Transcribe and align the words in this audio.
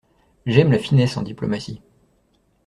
J'aime 0.47 0.71
la 0.71 0.79
finesse 0.79 1.15
en 1.15 1.21
diplomatie. 1.21 1.79